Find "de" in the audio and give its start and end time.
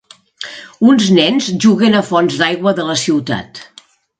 2.81-2.89